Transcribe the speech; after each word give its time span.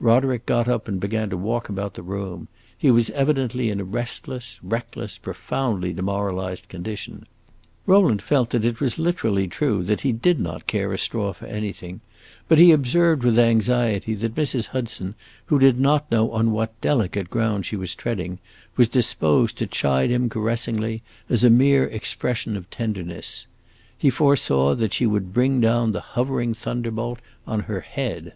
Roderick 0.00 0.46
got 0.46 0.68
up, 0.68 0.88
and 0.88 0.98
began 0.98 1.28
to 1.28 1.36
walk 1.36 1.68
about 1.68 1.92
the 1.92 2.02
room; 2.02 2.48
he 2.78 2.90
was 2.90 3.10
evidently 3.10 3.68
in 3.68 3.78
a 3.78 3.84
restless, 3.84 4.58
reckless, 4.62 5.18
profoundly 5.18 5.92
demoralized 5.92 6.70
condition. 6.70 7.26
Rowland 7.84 8.22
felt 8.22 8.48
that 8.56 8.64
it 8.64 8.80
was 8.80 8.98
literally 8.98 9.46
true 9.46 9.82
that 9.82 10.00
he 10.00 10.12
did 10.12 10.40
not 10.40 10.66
care 10.66 10.94
a 10.94 10.98
straw 10.98 11.34
for 11.34 11.44
anything, 11.44 12.00
but 12.48 12.56
he 12.56 12.72
observed 12.72 13.22
with 13.22 13.38
anxiety 13.38 14.14
that 14.14 14.34
Mrs. 14.34 14.68
Hudson, 14.68 15.14
who 15.44 15.58
did 15.58 15.78
not 15.78 16.10
know 16.10 16.30
on 16.32 16.52
what 16.52 16.80
delicate 16.80 17.28
ground 17.28 17.66
she 17.66 17.76
was 17.76 17.94
treading, 17.94 18.38
was 18.78 18.88
disposed 18.88 19.58
to 19.58 19.66
chide 19.66 20.10
him 20.10 20.30
caressingly, 20.30 21.02
as 21.28 21.44
a 21.44 21.50
mere 21.50 21.84
expression 21.84 22.56
of 22.56 22.70
tenderness. 22.70 23.46
He 23.98 24.08
foresaw 24.08 24.74
that 24.76 24.94
she 24.94 25.04
would 25.04 25.34
bring 25.34 25.60
down 25.60 25.92
the 25.92 26.00
hovering 26.00 26.54
thunderbolt 26.54 27.18
on 27.46 27.60
her 27.68 27.80
head. 27.82 28.32